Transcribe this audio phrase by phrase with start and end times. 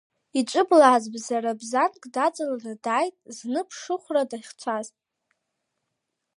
[0.39, 4.87] Иҿыблааз бзарбзанк даҵаланы дааит зны ԥшыхәра дахьцаз.